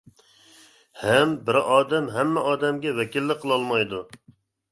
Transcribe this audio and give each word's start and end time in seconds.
ھەم 1.01 1.35
بىر 1.49 1.59
ئادەم 1.59 2.09
ھەممە 2.15 2.45
ئادەمگە 2.53 2.93
ۋەكىللىك 3.01 3.43
قىلالمايدۇ. 3.45 4.01